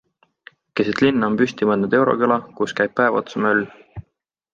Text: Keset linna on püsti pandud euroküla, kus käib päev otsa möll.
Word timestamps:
Keset 0.79 1.01
linna 1.05 1.27
on 1.31 1.35
püsti 1.41 1.67
pandud 1.71 1.93
euroküla, 1.97 2.37
kus 2.61 2.73
käib 2.81 2.95
päev 3.01 3.19
otsa 3.21 3.43
möll. 3.45 3.63